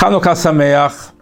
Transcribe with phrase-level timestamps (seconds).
[0.00, 1.12] חנוכה שמח.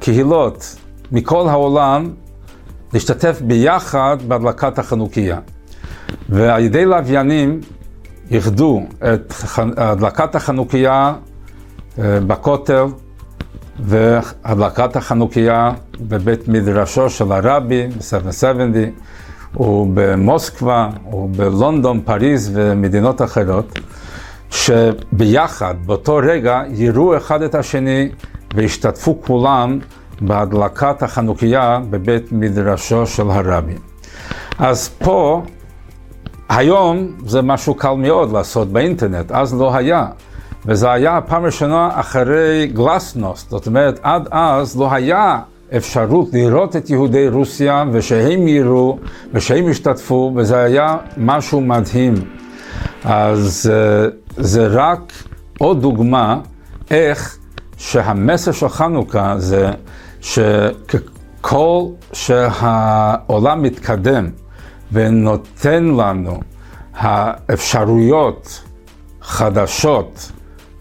[0.00, 0.76] קהילות
[1.12, 2.10] מכל העולם
[2.92, 5.38] להשתתף ביחד בהדלקת החנוכיה.
[6.28, 7.60] ועל ידי לוויינים
[8.30, 8.82] איחדו
[9.14, 9.34] את
[9.76, 11.14] הדלקת החנוכיה
[11.98, 12.84] אה, בכותל
[13.80, 17.88] והדלקת החנוכיה בבית מדרשו של הרבי
[19.56, 23.78] ב-770 ובמוסקבה ובלונדון, פריז ומדינות אחרות,
[24.50, 28.08] שביחד, באותו רגע, יראו אחד את השני
[28.54, 29.78] והשתתפו כולם
[30.20, 33.74] בהדלקת החנוכיה בבית מדרשו של הרבי.
[34.58, 35.42] אז פה,
[36.48, 40.06] היום זה משהו קל מאוד לעשות באינטרנט, אז לא היה.
[40.66, 45.40] וזה היה הפעם הראשונה אחרי גלסנוסט, זאת אומרת, עד אז לא היה
[45.76, 48.98] אפשרות לראות את יהודי רוסיה ושהם יראו
[49.32, 52.14] ושהם ישתתפו, וזה היה משהו מדהים.
[53.04, 55.12] אז אה, זה רק
[55.58, 56.40] עוד דוגמה
[56.90, 57.38] איך
[57.76, 59.70] שהמסר של חנוכה זה
[60.20, 64.30] שככל שהעולם מתקדם
[64.92, 66.40] ונותן לנו
[66.94, 68.62] האפשרויות
[69.22, 70.32] חדשות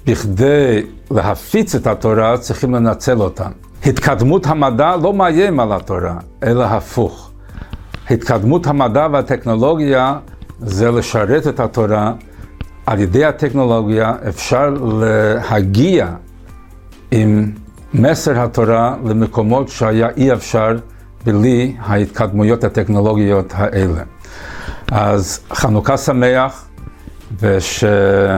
[0.05, 3.51] בכדי להפיץ את התורה, צריכים לנצל אותן.
[3.85, 7.31] התקדמות המדע לא מאיים על התורה, אלא הפוך.
[8.09, 10.15] התקדמות המדע והטכנולוגיה
[10.59, 12.13] זה לשרת את התורה.
[12.85, 16.07] על ידי הטכנולוגיה אפשר להגיע
[17.11, 17.51] עם
[17.93, 20.77] מסר התורה למקומות שהיה אי אפשר
[21.25, 24.01] בלי ההתקדמויות הטכנולוגיות האלה.
[24.91, 26.67] אז חנוכה שמח
[27.39, 28.33] ושנזכה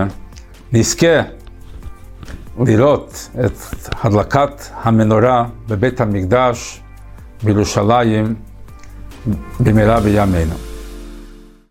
[2.60, 3.52] לראות את
[4.04, 6.82] הדלקת המנורה בבית המקדש
[7.44, 8.36] בירושלים
[9.60, 10.65] במהרה בימינו.